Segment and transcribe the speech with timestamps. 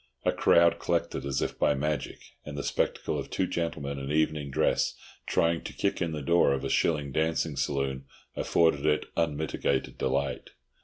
[0.25, 4.49] A crowd collected as if by magic, and the spectacle of two gentlemen in evening
[4.49, 4.95] dress
[5.27, 10.49] trying to kick in the door of a shilling dancing saloon afforded it unmitigated delight.